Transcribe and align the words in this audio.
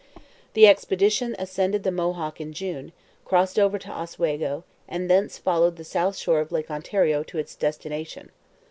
The 0.53 0.65
expedition 0.65 1.35
ascended 1.37 1.83
the 1.83 1.91
Mohawk 1.91 2.41
in 2.41 2.53
June, 2.53 2.91
crossed 3.23 3.59
over 3.59 3.77
to 3.77 3.91
Oswego, 3.91 4.63
and 4.87 5.07
thence 5.07 5.37
followed 5.37 5.75
the 5.75 5.83
south 5.83 6.15
shore 6.17 6.39
of 6.39 6.51
Lake 6.51 6.71
Ontario 6.71 7.21
to 7.21 7.37
its 7.37 7.53
destination. 7.53 8.31